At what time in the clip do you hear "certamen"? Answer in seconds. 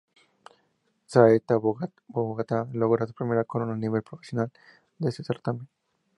5.23-5.67